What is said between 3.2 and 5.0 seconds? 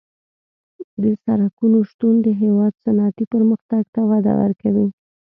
پرمختګ ته وده ورکوي